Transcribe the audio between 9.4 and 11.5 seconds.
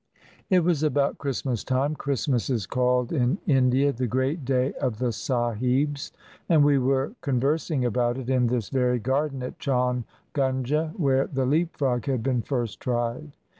at Chaungunge where the